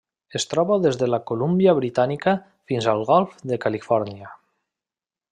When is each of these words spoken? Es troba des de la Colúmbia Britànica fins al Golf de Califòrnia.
Es 0.37 0.45
troba 0.51 0.77
des 0.85 0.95
de 1.01 1.09
la 1.13 1.19
Colúmbia 1.31 1.75
Britànica 1.79 2.33
fins 2.71 2.87
al 2.93 3.03
Golf 3.13 3.35
de 3.53 3.59
Califòrnia. 3.67 4.33